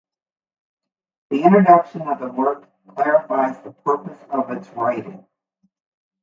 [1.29, 5.27] The introduction of the work clarifies the purpose of its writing.